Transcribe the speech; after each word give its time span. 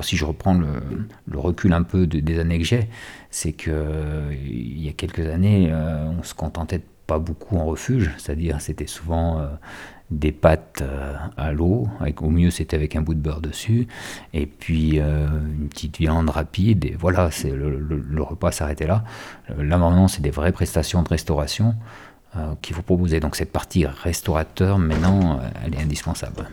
alors 0.00 0.06
si 0.08 0.16
je 0.16 0.24
reprends 0.24 0.54
le, 0.54 1.38
recul 1.38 1.74
un 1.74 1.82
peu 1.82 2.06
de- 2.06 2.20
des 2.20 2.38
années 2.38 2.58
que 2.58 2.64
j'ai, 2.64 2.88
c'est 3.30 3.52
que 3.52 4.30
il 4.32 4.82
y 4.82 4.88
a 4.88 4.92
quelques 4.92 5.26
années, 5.26 5.68
euh, 5.70 6.08
on 6.18 6.22
se 6.22 6.32
contentait 6.32 6.80
pas 7.06 7.18
beaucoup 7.18 7.58
en 7.58 7.66
refuge, 7.66 8.10
c'est-à-dire 8.16 8.62
c'était 8.62 8.86
souvent 8.86 9.40
euh, 9.40 9.48
des 10.10 10.32
pâtes 10.32 10.78
euh, 10.80 11.14
à 11.36 11.52
l'eau, 11.52 11.86
au 12.22 12.30
mieux 12.30 12.48
c'était 12.50 12.76
avec 12.76 12.96
un 12.96 13.02
bout 13.02 13.12
de 13.12 13.20
beurre 13.20 13.42
dessus, 13.42 13.88
et 14.32 14.46
puis 14.46 14.96
une 14.96 15.68
petite 15.68 15.98
viande 15.98 16.30
rapide, 16.30 16.86
et 16.86 16.96
voilà, 16.98 17.28
le, 17.44 17.78
le- 17.78 18.22
repas 18.22 18.52
s'arrêtait 18.52 18.86
là. 18.86 19.04
Là 19.50 19.76
maintenant, 19.76 20.08
c'est 20.08 20.22
des 20.22 20.30
vraies 20.30 20.52
prestations 20.52 21.02
de 21.02 21.08
restauration 21.08 21.74
qu'il 22.62 22.74
faut 22.74 22.82
proposer. 22.82 23.20
Donc 23.20 23.36
cette 23.36 23.52
partie 23.52 23.84
restaurateur, 23.84 24.78
maintenant, 24.78 25.40
elle 25.62 25.74
est 25.74 25.82
indispensable. 25.82 26.48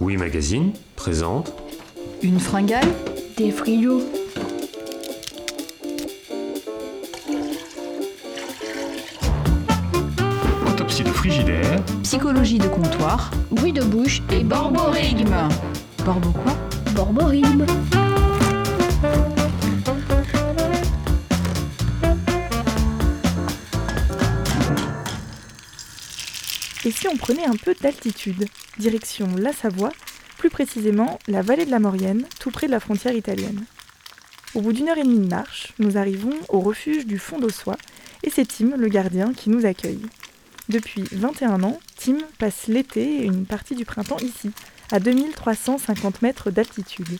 Oui 0.00 0.16
Magazine 0.16 0.72
présente 0.94 1.52
Une 2.22 2.40
fringale 2.40 2.86
Des 3.36 3.50
frigos. 3.50 4.02
Autopsie 10.66 11.04
de 11.04 11.10
frigidaire, 11.10 11.80
Psychologie 12.02 12.58
de 12.58 12.68
comptoir. 12.68 13.30
Bruit 13.50 13.72
de 13.72 13.82
bouche 13.82 14.22
et 14.32 14.42
Borborigme 14.42 15.48
Borbo 16.04 16.30
quoi? 16.30 16.56
Borborigme. 16.92 17.66
Et 26.84 26.90
si 26.90 27.06
on 27.06 27.16
prenait 27.16 27.44
un 27.44 27.56
peu 27.56 27.74
d'altitude? 27.80 28.46
Direction 28.78 29.28
la 29.36 29.52
Savoie, 29.52 29.90
plus 30.38 30.50
précisément 30.50 31.18
la 31.26 31.42
vallée 31.42 31.66
de 31.66 31.70
la 31.70 31.80
Maurienne, 31.80 32.24
tout 32.40 32.50
près 32.50 32.68
de 32.68 32.72
la 32.72 32.80
frontière 32.80 33.14
italienne. 33.14 33.64
Au 34.54 34.62
bout 34.62 34.72
d'une 34.72 34.88
heure 34.88 34.96
et 34.96 35.02
demie 35.02 35.18
de 35.18 35.28
marche, 35.28 35.74
nous 35.78 35.98
arrivons 35.98 36.32
au 36.48 36.60
refuge 36.60 37.06
du 37.06 37.18
Fond 37.18 37.38
d'Ossois, 37.38 37.76
et 38.22 38.30
c'est 38.30 38.46
Tim, 38.46 38.76
le 38.76 38.88
gardien, 38.88 39.34
qui 39.34 39.50
nous 39.50 39.66
accueille. 39.66 40.00
Depuis 40.68 41.04
21 41.12 41.62
ans, 41.64 41.78
Tim 41.96 42.18
passe 42.38 42.68
l'été 42.68 43.02
et 43.02 43.24
une 43.24 43.46
partie 43.46 43.74
du 43.74 43.84
printemps 43.84 44.18
ici, 44.18 44.50
à 44.90 45.00
2350 45.00 46.22
mètres 46.22 46.50
d'altitude. 46.50 47.18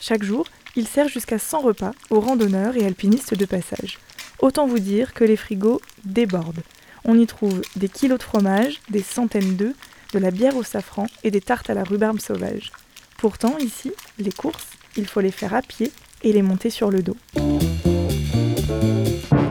Chaque 0.00 0.24
jour, 0.24 0.46
il 0.74 0.88
sert 0.88 1.08
jusqu'à 1.08 1.38
100 1.38 1.60
repas 1.60 1.92
aux 2.10 2.20
randonneurs 2.20 2.76
et 2.76 2.84
alpinistes 2.84 3.34
de 3.34 3.44
passage. 3.44 3.98
Autant 4.40 4.66
vous 4.66 4.80
dire 4.80 5.14
que 5.14 5.24
les 5.24 5.36
frigos 5.36 5.80
débordent. 6.04 6.62
On 7.04 7.18
y 7.18 7.26
trouve 7.26 7.62
des 7.76 7.88
kilos 7.88 8.18
de 8.18 8.24
fromage, 8.24 8.80
des 8.90 9.02
centaines 9.02 9.56
d'œufs, 9.56 9.76
de 10.14 10.20
la 10.20 10.30
bière 10.30 10.56
au 10.56 10.62
safran 10.62 11.06
et 11.24 11.32
des 11.32 11.40
tartes 11.40 11.70
à 11.70 11.74
la 11.74 11.82
rhubarbe 11.82 12.20
sauvage. 12.20 12.70
Pourtant, 13.18 13.58
ici, 13.58 13.92
les 14.18 14.30
courses, 14.30 14.68
il 14.96 15.06
faut 15.06 15.20
les 15.20 15.32
faire 15.32 15.54
à 15.54 15.60
pied 15.60 15.90
et 16.22 16.32
les 16.32 16.42
monter 16.42 16.70
sur 16.70 16.90
le 16.90 17.02
dos. 17.02 17.16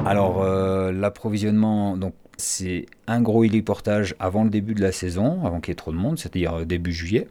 Alors, 0.06 0.42
euh, 0.42 0.94
l'approvisionnement, 0.94 1.98
donc 1.98 2.14
c'est 2.38 2.86
un 3.08 3.22
gros 3.22 3.44
héliportage 3.44 4.16
avant 4.20 4.46
le 4.46 4.50
début 4.50 4.74
de 4.74 4.82
la 4.82 4.94
saison, 4.94 5.46
avant 5.46 5.60
qu'il 5.60 5.72
y 5.72 5.74
ait 5.74 5.76
trop 5.76 5.92
de 5.92 5.98
monde, 5.98 6.18
c'est-à-dire 6.18 6.60
euh, 6.60 6.66
début 6.66 6.94
juillet, 6.94 7.28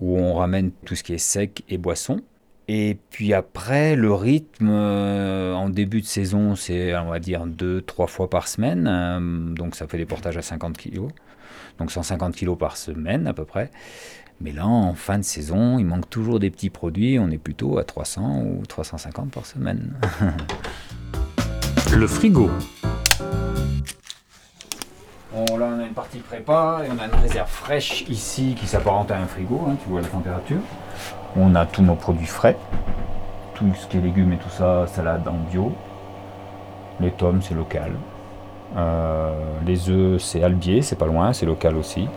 où 0.00 0.18
on 0.18 0.34
ramène 0.34 0.72
tout 0.84 0.96
ce 0.96 1.04
qui 1.04 1.14
est 1.14 1.18
sec 1.18 1.62
et 1.68 1.78
boisson. 1.78 2.20
Et 2.68 2.98
puis 3.10 3.32
après, 3.32 3.94
le 3.94 4.12
rythme 4.12 4.68
euh, 4.70 5.54
en 5.54 5.68
début 5.68 6.00
de 6.00 6.06
saison, 6.06 6.56
c'est 6.56 6.96
on 6.96 7.10
va 7.10 7.20
dire 7.20 7.46
deux, 7.46 7.80
trois 7.80 8.08
fois 8.08 8.28
par 8.28 8.48
semaine. 8.48 8.88
euh, 8.90 9.54
donc 9.54 9.76
ça 9.76 9.86
fait 9.86 9.98
des 9.98 10.06
portages 10.06 10.36
à 10.36 10.42
50 10.42 10.76
kilos. 10.76 11.10
Donc 11.78 11.92
150 11.92 12.34
kilos 12.34 12.58
par 12.58 12.76
semaine 12.76 13.26
à 13.28 13.32
peu 13.32 13.44
près. 13.44 13.70
Mais 14.40 14.52
là, 14.52 14.66
en 14.66 14.94
fin 14.94 15.18
de 15.18 15.24
saison, 15.24 15.78
il 15.78 15.86
manque 15.86 16.10
toujours 16.10 16.40
des 16.40 16.50
petits 16.50 16.70
produits. 16.70 17.18
On 17.18 17.30
est 17.30 17.38
plutôt 17.38 17.78
à 17.78 17.84
300 17.84 18.42
ou 18.42 18.66
350 18.66 19.30
par 19.30 19.46
semaine. 19.46 19.94
le 21.96 22.06
frigo, 22.06 22.50
On, 25.34 25.56
là, 25.58 25.70
on 25.76 25.80
a 25.80 25.86
une 25.86 25.94
partie 25.94 26.18
prépa 26.18 26.82
et 26.84 26.90
on 26.90 26.98
a 26.98 27.06
une 27.06 27.22
réserve 27.22 27.48
fraîche 27.50 28.04
ici 28.08 28.54
qui 28.58 28.66
s'apparente 28.66 29.10
à 29.10 29.18
un 29.18 29.26
frigo, 29.26 29.60
hein, 29.68 29.76
tu 29.82 29.88
vois 29.88 30.00
la 30.00 30.08
température. 30.08 30.60
On 31.38 31.54
a 31.54 31.66
tous 31.66 31.82
nos 31.82 31.94
produits 31.94 32.26
frais, 32.26 32.56
tout 33.54 33.66
ce 33.78 33.86
qui 33.86 33.98
est 33.98 34.00
légumes 34.00 34.32
et 34.32 34.36
tout 34.36 34.48
ça, 34.48 34.86
salade 34.86 35.26
en 35.28 35.36
bio. 35.50 35.72
Les 37.00 37.10
tomes, 37.10 37.42
c'est 37.42 37.54
local. 37.54 37.92
Euh, 38.76 39.32
les 39.66 39.90
œufs, 39.90 40.20
c'est 40.22 40.42
Albier, 40.42 40.82
c'est 40.82 40.96
pas 40.96 41.06
loin, 41.06 41.32
c'est 41.32 41.46
local 41.46 41.76
aussi. 41.76 42.08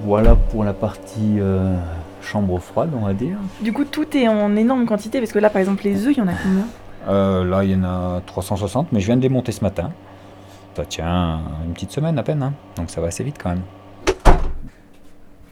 Voilà 0.00 0.34
pour 0.34 0.64
la 0.64 0.72
partie 0.72 1.38
euh, 1.38 1.76
chambre 2.22 2.58
froide, 2.58 2.90
on 2.94 3.04
va 3.04 3.14
dire. 3.14 3.38
Du 3.60 3.72
coup, 3.72 3.84
tout 3.84 4.16
est 4.16 4.28
en 4.28 4.56
énorme 4.56 4.86
quantité, 4.86 5.18
parce 5.18 5.32
que 5.32 5.38
là, 5.38 5.50
par 5.50 5.60
exemple, 5.60 5.84
les 5.84 6.06
œufs, 6.06 6.16
il 6.16 6.18
y 6.18 6.22
en 6.22 6.28
a 6.28 6.34
combien? 6.34 6.66
Euh, 7.08 7.44
là, 7.44 7.64
il 7.64 7.70
y 7.70 7.74
en 7.74 7.84
a 7.84 8.20
360, 8.26 8.92
mais 8.92 9.00
je 9.00 9.06
viens 9.06 9.16
de 9.16 9.22
les 9.22 9.28
monter 9.28 9.52
ce 9.52 9.64
matin. 9.64 9.90
Ça 10.76 10.84
tient 10.84 11.40
une 11.66 11.72
petite 11.72 11.92
semaine 11.92 12.18
à 12.18 12.22
peine, 12.22 12.42
hein. 12.42 12.52
donc 12.76 12.90
ça 12.90 13.00
va 13.00 13.08
assez 13.08 13.24
vite 13.24 13.36
quand 13.42 13.50
même. 13.50 13.62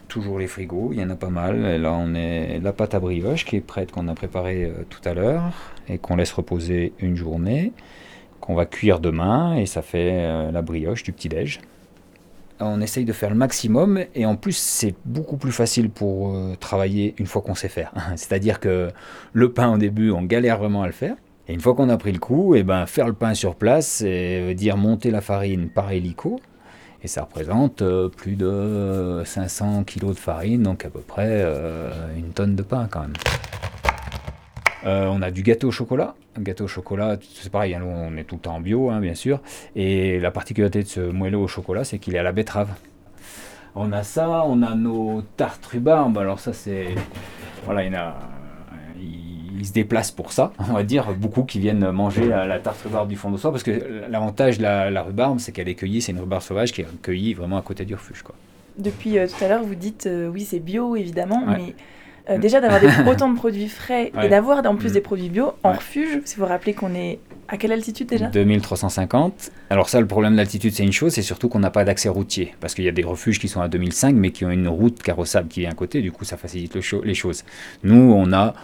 Toujours 0.09 0.39
les 0.39 0.47
frigos, 0.47 0.91
il 0.93 1.01
y 1.01 1.05
en 1.05 1.11
a 1.11 1.17
pas 1.17 1.29
mal. 1.29 1.65
Et 1.67 1.79
là, 1.79 1.93
on 1.93 2.15
est 2.15 2.61
la 2.61 2.73
pâte 2.73 2.95
à 2.95 3.01
brioche 3.01 3.45
qui 3.45 3.57
est 3.57 3.61
prête, 3.61 3.93
qu'on 3.93 4.09
a 4.09 4.15
préparée 4.15 4.65
euh, 4.65 4.85
tout 4.89 5.07
à 5.07 5.13
l'heure 5.13 5.53
et 5.87 5.99
qu'on 5.99 6.17
laisse 6.17 6.33
reposer 6.33 6.95
une 6.99 7.15
journée, 7.15 7.73
qu'on 8.41 8.55
va 8.55 8.65
cuire 8.65 9.01
demain 9.01 9.55
et 9.57 9.67
ça 9.67 9.83
fait 9.83 10.13
euh, 10.13 10.51
la 10.51 10.63
brioche 10.63 11.03
du 11.03 11.13
petit-déj. 11.13 11.61
On 12.61 12.81
essaye 12.81 13.05
de 13.05 13.13
faire 13.13 13.29
le 13.29 13.37
maximum 13.37 14.03
et 14.15 14.25
en 14.25 14.35
plus 14.35 14.57
c'est 14.57 14.95
beaucoup 15.05 15.37
plus 15.37 15.53
facile 15.53 15.91
pour 15.91 16.35
euh, 16.35 16.55
travailler 16.59 17.15
une 17.19 17.27
fois 17.27 17.43
qu'on 17.43 17.55
sait 17.55 17.69
faire. 17.69 17.93
C'est-à-dire 18.17 18.61
que 18.61 18.89
le 19.35 19.53
pain 19.53 19.73
au 19.73 19.77
début 19.77 20.11
on 20.11 20.23
galère 20.23 20.59
vraiment 20.59 20.83
à 20.83 20.87
le 20.87 20.93
faire. 20.93 21.17
Et 21.49 21.53
une 21.53 21.61
fois 21.61 21.75
qu'on 21.75 21.89
a 21.91 21.97
pris 21.99 22.13
le 22.13 22.19
coup, 22.19 22.55
et 22.55 22.63
ben 22.63 22.87
faire 22.87 23.07
le 23.07 23.15
pain 23.15 23.33
sur 23.33 23.55
place, 23.55 24.03
et 24.03 24.55
dire 24.55 24.77
monter 24.77 25.11
la 25.11 25.23
farine 25.23 25.71
par 25.71 25.91
hélico. 25.91 26.41
Et 27.03 27.09
ça 27.09 27.23
représente 27.23 27.83
euh, 27.83 28.09
plus 28.09 28.35
de 28.35 29.23
500 29.25 29.85
kilos 29.85 30.17
de 30.17 30.21
farine, 30.21 30.63
donc 30.65 30.85
à 30.85 30.91
peu 30.91 31.01
près 31.01 31.29
euh, 31.29 31.91
une 32.17 32.31
tonne 32.31 32.57
de 32.57 32.63
pain 32.63 32.89
quand 32.91 33.03
même. 33.03 33.13
Euh, 34.85 35.07
on 35.07 35.23
a 35.23 35.31
du 35.31 35.43
gâteau 35.43 35.69
au 35.69 35.73
chocolat. 35.73 36.15
Un 36.37 36.43
gâteau 36.43 36.65
au 36.65 36.69
chocolat, 36.69 37.17
c'est 37.35 37.51
pareil, 37.51 37.75
hein, 37.75 37.83
on 37.85 38.17
est 38.17 38.25
tout 38.25 38.37
le 38.37 38.41
temps 38.41 38.57
en 38.57 38.61
bio, 38.61 38.91
hein, 38.91 39.01
bien 39.01 39.15
sûr. 39.15 39.41
Et 39.77 40.19
la 40.19 40.31
particularité 40.31 40.83
de 40.83 40.89
ce 40.89 41.01
moelleux 41.01 41.39
au 41.39 41.49
chocolat, 41.49 41.85
c'est 41.85 41.99
qu'il 41.99 42.15
est 42.15 42.19
à 42.19 42.23
la 42.23 42.33
betterave. 42.33 42.71
On 43.75 43.93
a 43.93 44.03
ça, 44.03 44.45
on 44.45 44.63
a 44.63 44.75
nos 44.75 45.23
tartes 45.37 45.67
rhubarbe. 45.67 46.19
Alors 46.19 46.41
ça, 46.41 46.53
c'est... 46.53 46.95
Voilà, 47.65 47.85
il 47.85 47.93
y 47.93 47.97
en 47.97 48.01
a... 48.01 48.17
Ils 49.59 49.67
se 49.67 49.73
déplacent 49.73 50.13
pour 50.13 50.33
ça, 50.33 50.53
on 50.71 50.73
va 50.75 50.85
dire, 50.85 51.13
beaucoup 51.15 51.43
qui 51.43 51.59
viennent 51.59 51.91
manger 51.91 52.27
la, 52.29 52.59
tarte 52.61 52.81
rhubarbe 52.85 53.09
du 53.09 53.17
fond 53.17 53.31
de 53.31 53.37
soir, 53.37 53.53
parce 53.53 53.65
que 53.65 53.73
l'avantage 54.09 54.59
de 54.59 54.63
la, 54.63 54.91
la 54.91 55.03
rhubarbe, 55.03 55.39
c'est 55.41 55.53
qu'elle 55.53 55.69
est 55.69 55.75
cueillie, 55.75 56.01
c'est 56.01 56.13
une 56.13 56.21
rhubarbe 56.21 56.43
sauvage 56.43 56.73
qui 56.73 56.83
est 56.83 56.87
cueillie 57.03 57.35
vraiment 57.35 57.59
à 57.59 57.63
côté 57.63 57.85
du 57.85 57.95
refuge. 57.95 58.23
Quoi. 58.23 58.35
Depuis 58.79 59.19
euh, 59.19 59.27
tout 59.27 59.45
à 59.45 59.49
l'heure, 59.49 59.65
vous 59.65 59.75
dites 59.75 60.07
euh, 60.07 60.29
oui, 60.29 60.47
c'est 60.49 60.61
bio 60.61 60.95
évidemment, 60.97 61.43
Ouais. 61.49 61.57
mais 61.59 61.75
euh, 62.31 62.39
déjà 62.39 62.61
d'avoir 62.61 62.81
autant 63.09 63.29
de 63.31 63.37
produits 63.37 63.69
frais 63.69 64.13
et 64.23 64.29
d'avoir 64.29 64.65
en 64.65 64.77
plus 64.77 64.91
Mm. 64.91 64.93
des 64.95 65.01
produits 65.01 65.29
bio 65.29 65.53
en 65.65 65.71
Ouais. 65.71 65.77
refuge, 65.77 66.21
si 66.25 66.37
vous 66.37 66.43
vous 66.43 66.49
rappelez 66.49 66.75
qu'on 66.75 66.95
est 66.95 67.19
à 67.49 67.57
quelle 67.57 67.73
altitude 67.73 68.07
déjà? 68.09 68.27
2350. 68.27 69.51
Alors 69.71 69.89
ça, 69.89 70.01
le 70.01 70.07
problème 70.07 70.33
de 70.33 70.37
l'altitude, 70.37 70.73
c'est 70.75 70.85
une 70.85 70.93
chose, 70.93 71.13
c'est 71.15 71.23
surtout 71.23 71.49
qu'on 71.49 71.59
n'a 71.59 71.71
pas 71.71 71.85
d'accès 71.85 72.09
routier, 72.09 72.55
parce 72.61 72.75
qu'il 72.75 72.85
y 72.85 72.89
a 72.89 72.93
des 72.93 73.03
refuges 73.05 73.39
qui 73.41 73.49
sont 73.49 73.61
à 73.61 73.69
2005, 73.69 74.15
mais 74.15 74.31
qui 74.31 74.45
ont 74.45 74.51
une 74.51 74.69
route 74.69 75.03
carrossable 75.03 75.49
qui 75.49 75.65
est 75.65 75.67
à 75.67 75.73
côté, 75.73 76.03
du 76.03 76.13
coup 76.13 76.25
ça 76.25 76.37
facilite 76.37 76.75
le 76.75 76.81
cho- 76.83 77.03
les 77.03 77.15
choses. 77.15 77.45
Nous, 77.83 78.13
on 78.15 78.33
a, 78.33 78.55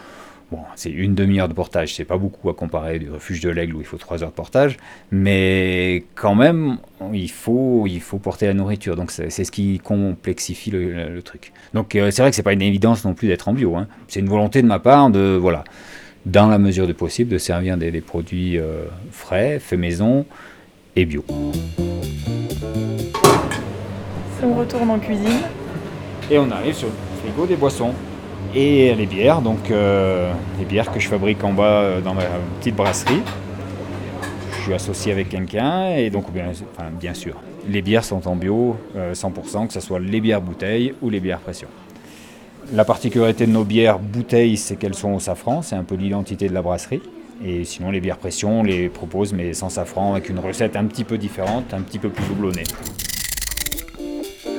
bon, 0.51 0.59
c'est 0.75 0.89
une 0.91 1.15
demi-heure 1.15 1.47
de 1.47 1.53
portage, 1.53 1.95
c'est 1.95 2.05
pas 2.05 2.17
beaucoup 2.17 2.49
à 2.49 2.53
comparer 2.53 2.99
du 2.99 3.09
refuge 3.09 3.41
de 3.41 3.49
l'Aigle 3.49 3.75
où 3.75 3.79
il 3.81 3.85
faut 3.85 3.97
trois 3.97 4.23
heures 4.23 4.29
de 4.29 4.35
portage, 4.35 4.77
mais 5.11 6.03
quand 6.15 6.35
même, 6.35 6.77
il 7.13 7.29
faut, 7.31 7.85
il 7.87 7.99
faut 8.01 8.17
porter 8.17 8.47
la 8.47 8.53
nourriture, 8.53 8.95
donc 8.95 9.11
c'est 9.11 9.29
ce 9.29 9.51
qui 9.51 9.79
complexifie 9.79 10.71
le, 10.71 10.91
le- 10.91 11.09
le 11.09 11.21
truc. 11.21 11.51
Donc 11.73 11.95
euh, 11.95 12.11
c'est 12.11 12.21
vrai 12.21 12.29
que 12.31 12.35
c'est 12.35 12.43
pas 12.43 12.53
une 12.53 12.61
évidence 12.61 13.03
non 13.05 13.13
plus 13.13 13.27
d'être 13.27 13.47
en 13.47 13.53
bio, 13.53 13.75
hein. 13.75 13.87
c'est 14.07 14.19
une 14.19 14.29
volonté 14.29 14.61
de 14.61 14.67
ma 14.67 14.79
part 14.79 15.09
de, 15.09 15.37
voilà, 15.39 15.63
dans 16.25 16.47
la 16.47 16.57
mesure 16.57 16.87
du 16.87 16.93
possible, 16.93 17.29
de 17.31 17.37
servir 17.37 17.77
des, 17.77 17.91
des 17.91 18.01
produits 18.01 18.57
euh, 18.57 18.85
frais, 19.11 19.59
faits 19.59 19.79
maison 19.79 20.25
et 20.95 21.05
bio. 21.05 21.23
On 24.43 24.53
retourne 24.53 24.89
en 24.91 24.99
cuisine. 24.99 25.41
Et 26.29 26.37
on 26.37 26.49
arrive 26.51 26.73
sur 26.75 26.87
le 26.87 26.93
frigo 27.21 27.45
des 27.47 27.55
boissons. 27.55 27.93
Et 28.57 28.95
les 28.95 29.05
bières, 29.05 29.41
donc 29.41 29.69
euh, 29.69 30.31
les 30.57 30.63
bières 30.63 30.89
que 30.89 30.97
je 30.97 31.09
fabrique 31.09 31.43
en 31.43 31.51
bas 31.51 31.81
euh, 31.81 32.01
dans 32.01 32.13
ma 32.13 32.23
petite 32.59 32.75
brasserie. 32.75 33.21
Je 34.57 34.63
suis 34.63 34.73
associé 34.73 35.11
avec 35.11 35.27
quelqu'un 35.27 35.89
et 35.89 36.09
donc 36.09 36.27
bien, 36.31 37.13
sûr, 37.13 37.35
les 37.67 37.81
bières 37.81 38.05
sont 38.05 38.25
en 38.29 38.37
bio 38.37 38.77
euh, 38.95 39.13
100%, 39.13 39.67
que 39.67 39.73
ce 39.73 39.81
soit 39.81 39.99
les 39.99 40.21
bières 40.21 40.41
bouteilles 40.41 40.93
ou 41.01 41.09
les 41.09 41.19
bières 41.19 41.41
pression. 41.41 41.67
La 42.71 42.85
particularité 42.85 43.45
de 43.45 43.51
nos 43.51 43.65
bières 43.65 43.99
bouteilles, 43.99 44.55
c'est 44.55 44.77
qu'elles 44.77 44.95
sont 44.95 45.11
au 45.11 45.19
safran, 45.19 45.61
c'est 45.61 45.75
un 45.75 45.83
peu 45.83 45.95
l'identité 45.95 46.47
de 46.47 46.53
la 46.53 46.61
brasserie. 46.61 47.01
Et 47.43 47.65
sinon, 47.65 47.91
les 47.91 47.99
bières 47.99 48.17
pression, 48.17 48.61
on 48.61 48.63
les 48.63 48.87
propose, 48.87 49.33
mais 49.33 49.53
sans 49.53 49.67
safran, 49.67 50.13
avec 50.13 50.29
une 50.29 50.39
recette 50.39 50.77
un 50.77 50.85
petit 50.85 51.03
peu 51.03 51.17
différente, 51.17 51.73
un 51.73 51.81
petit 51.81 51.99
peu 51.99 52.07
plus 52.07 52.23
doublonnée. 52.23 52.63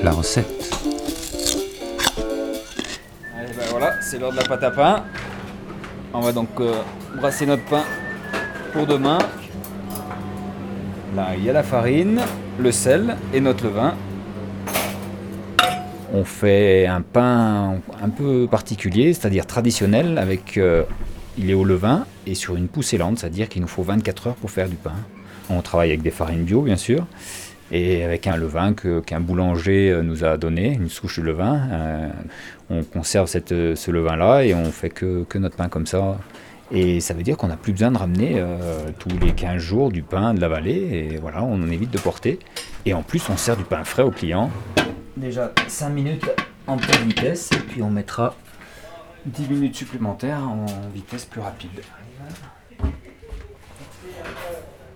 la 0.03 0.13
recette. 0.13 0.96
C'est 4.07 4.21
l'heure 4.21 4.31
de 4.31 4.37
la 4.37 4.45
pâte 4.45 4.63
à 4.63 4.71
pain. 4.71 5.05
On 6.15 6.21
va 6.21 6.31
donc 6.31 6.49
euh, 6.61 6.81
brasser 7.17 7.45
notre 7.45 7.65
pain 7.65 7.83
pour 8.73 8.87
demain. 8.87 9.19
Là, 11.17 11.31
il 11.37 11.43
y 11.43 11.51
a 11.51 11.53
la 11.53 11.65
farine, 11.65 12.21
le 12.57 12.71
sel 12.71 13.17
et 13.35 13.41
notre 13.41 13.65
levain. 13.65 13.95
On 16.15 16.23
fait 16.23 16.87
un 16.87 17.01
pain 17.01 17.81
un 18.01 18.09
peu 18.09 18.47
particulier, 18.49 19.13
c'est-à-dire 19.13 19.45
traditionnel, 19.45 20.19
avec 20.19 20.57
euh, 20.57 20.85
il 21.37 21.51
est 21.51 21.55
au 21.55 21.65
levain 21.65 22.07
et 22.29 22.37
sur 22.37 22.55
une 22.55 22.69
poussée 22.69 22.99
lente, 22.99 23.19
c'est-à-dire 23.19 23.49
qu'il 23.49 23.61
nous 23.61 23.69
faut 23.69 23.83
24 23.83 24.29
heures 24.29 24.35
pour 24.37 24.53
faire 24.53 24.69
du 24.69 24.77
pain. 24.77 24.95
On 25.51 25.63
travaille 25.63 25.89
avec 25.89 26.03
des 26.03 26.13
farines 26.13 26.45
bio, 26.45 26.63
bien 26.63 26.77
sûr, 26.77 27.07
et 27.73 28.05
avec 28.05 28.27
un 28.27 28.37
levain 28.37 28.75
qu'un 28.75 29.21
boulanger 29.21 29.91
euh, 29.91 30.03
nous 30.03 30.25
a 30.25 30.37
donné, 30.37 30.73
une 30.73 30.89
souche 30.89 31.19
de 31.19 31.25
levain. 31.25 31.69
Euh, 31.71 32.09
on 32.71 32.83
conserve 32.85 33.31
euh, 33.53 33.75
ce 33.75 33.91
levain-là 33.91 34.45
et 34.45 34.55
on 34.55 34.71
fait 34.71 34.91
que, 34.91 35.25
que 35.25 35.39
notre 35.39 35.57
pain 35.57 35.69
comme 35.69 35.87
ça. 35.87 36.19
Et 36.73 37.01
ça 37.01 37.15
veut 37.15 37.23
dire 37.23 37.37
qu'on 37.37 37.49
n'a 37.49 37.57
plus 37.57 37.73
besoin 37.73 37.93
de 37.93 37.99
ramener 37.99 38.43
tous 38.99 39.17
les 39.21 39.31
15 39.31 39.59
jours 39.59 39.93
du 39.93 40.03
pain 40.03 40.35
de 40.35 40.41
la 40.41 40.49
vallée. 40.49 41.13
Et 41.13 41.17
voilà, 41.19 41.45
on 41.45 41.63
en 41.63 41.71
évite 41.71 41.93
de 41.93 41.99
porter. 41.99 42.41
Et 42.85 42.93
en 42.93 43.05
plus, 43.05 43.23
on 43.31 43.37
sert 43.37 43.57
du 43.57 43.63
pain 43.63 43.85
frais 43.85 44.03
aux 44.03 44.11
clients. 44.11 44.51
Déjà 45.17 45.53
5 45.69 45.91
minutes 45.91 46.29
en 46.67 46.77
pleine 46.77 47.07
vitesse 47.07 47.51
et 47.53 47.61
puis 47.61 47.83
on 47.83 47.91
mettra 47.91 48.35
10 49.27 49.49
minutes 49.49 49.77
supplémentaires 49.77 50.41
en 50.41 50.67
vitesse 50.93 51.25
plus 51.25 51.41
rapide. 51.41 51.83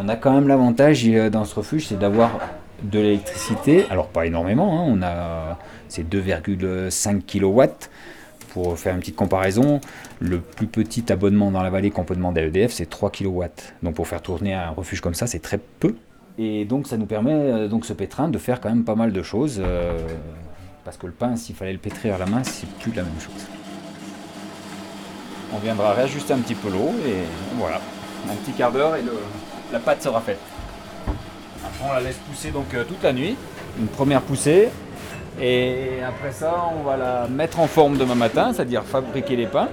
On 0.01 0.09
a 0.09 0.17
quand 0.17 0.33
même 0.33 0.49
l'avantage 0.49 1.05
dans 1.31 1.45
ce 1.45 1.55
refuge, 1.55 1.87
c'est 1.87 1.99
d'avoir 1.99 2.41
de 2.83 2.99
l'électricité. 2.99 3.87
Alors 3.91 4.09
pas 4.09 4.27
énormément, 4.27 4.81
hein, 4.81 4.85
on 4.87 5.03
a 5.03 5.59
c'est 5.89 6.09
2,5 6.09 7.23
kW. 7.23 7.63
Pour 8.53 8.77
faire 8.77 8.95
une 8.95 9.01
petite 9.01 9.15
comparaison, 9.15 9.81
le 10.19 10.41
plus 10.41 10.67
petit 10.67 11.13
abonnement 11.13 11.53
dans 11.53 11.63
la 11.63 11.71
vallée 11.71 11.91
qu'on 11.93 12.03
peut 12.03 12.17
demander 12.17 12.41
à 12.41 12.45
EDF, 12.47 12.73
c'est 12.73 12.91
3 12.91 13.11
kW. 13.11 13.45
Donc 13.83 13.95
pour 13.95 14.09
faire 14.09 14.23
tourner 14.23 14.55
un 14.55 14.71
refuge 14.71 15.01
comme 15.01 15.15
ça, 15.15 15.29
c'est 15.29 15.39
très 15.39 15.59
peu. 15.59 15.95
Et 16.37 16.65
donc 16.65 16.89
ça 16.89 16.97
nous 16.97 17.07
permet, 17.07 17.33
euh, 17.33 17.69
donc 17.69 17.85
ce 17.85 17.93
pétrin, 17.93 18.29
de 18.29 18.39
faire 18.39 18.61
quand 18.61 18.71
même 18.71 18.85
pas 18.85 18.97
mal 18.97 19.13
de 19.13 19.23
choses. 19.23 19.61
euh, 19.65 19.99
parce 20.85 20.97
que 20.97 21.07
le 21.07 21.13
pain, 21.13 21.37
s'il 21.37 21.55
fallait 21.55 21.73
le 21.73 21.79
pétrir 21.79 22.15
à 22.15 22.19
la 22.19 22.27
main, 22.27 22.43
c'est 22.43 22.69
plus 22.81 22.93
la 22.93 23.03
même 23.03 23.21
chose. 23.21 23.47
On 25.55 25.59
viendra 25.59 25.93
réajuster 25.93 26.33
un 26.33 26.39
petit 26.39 26.55
peu 26.55 26.71
l'eau 26.71 26.93
et 27.07 27.25
voilà. 27.57 27.81
Un 28.31 28.35
petit 28.37 28.53
quart 28.53 28.73
d'heure 28.73 28.97
et 28.97 29.03
la 29.73 29.79
pâte 29.79 30.03
sera 30.03 30.21
faite. 30.21 30.39
On 31.83 31.93
la 31.93 32.01
laisse 32.01 32.19
pousser 32.29 32.51
donc 32.51 32.75
euh, 32.75 32.85
toute 32.85 33.03
la 33.03 33.13
nuit. 33.13 33.37
Une 33.79 33.87
première 33.87 34.23
poussée. 34.23 34.69
Et 35.41 36.03
après 36.07 36.33
ça, 36.33 36.71
on 36.79 36.83
va 36.83 36.97
la 36.97 37.29
mettre 37.29 37.61
en 37.61 37.67
forme 37.67 37.97
demain 37.97 38.15
matin, 38.15 38.53
c'est-à-dire 38.53 38.85
fabriquer 38.85 39.37
les 39.37 39.47
pains. 39.47 39.69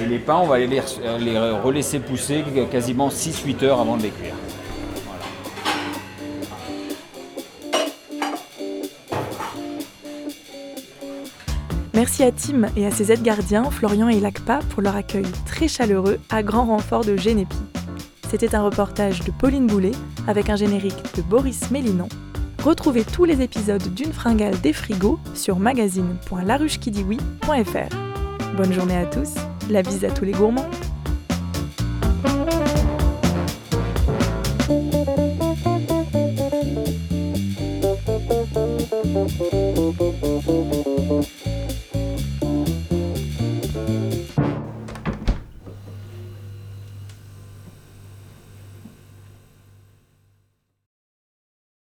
Et 0.00 0.06
les 0.06 0.18
pains, 0.18 0.36
on 0.36 0.46
va 0.46 0.58
les, 0.58 0.66
les 0.66 1.38
relaisser 1.38 1.98
pousser 1.98 2.44
quasiment 2.70 3.08
6-8 3.08 3.64
heures 3.64 3.80
avant 3.80 3.96
de 3.96 4.02
les 4.02 4.10
cuire. 4.10 4.34
Merci 11.98 12.22
à 12.22 12.30
Tim 12.30 12.68
et 12.76 12.86
à 12.86 12.92
ses 12.92 13.10
aides 13.10 13.22
gardiens, 13.22 13.64
Florian 13.72 14.08
et 14.08 14.20
Lacpa, 14.20 14.60
pour 14.70 14.82
leur 14.82 14.94
accueil 14.94 15.26
très 15.46 15.66
chaleureux 15.66 16.20
à 16.30 16.44
grand 16.44 16.66
renfort 16.66 17.04
de 17.04 17.16
Génépi. 17.16 17.56
C'était 18.28 18.54
un 18.54 18.62
reportage 18.62 19.20
de 19.20 19.30
Pauline 19.30 19.66
Boulet 19.66 19.92
avec 20.26 20.50
un 20.50 20.56
générique 20.56 21.16
de 21.16 21.22
Boris 21.22 21.70
Mélinon. 21.70 22.10
Retrouvez 22.62 23.04
tous 23.04 23.24
les 23.24 23.40
épisodes 23.40 23.94
d'une 23.94 24.12
fringale 24.12 24.60
des 24.60 24.74
frigos 24.74 25.18
sur 25.34 25.58
magazine.laruchekidiwi.fr. 25.58 27.96
Bonne 28.56 28.74
journée 28.74 28.98
à 28.98 29.06
tous, 29.06 29.32
la 29.70 29.80
bise 29.82 30.04
à 30.04 30.10
tous 30.10 30.26
les 30.26 30.32
gourmands. 30.32 30.68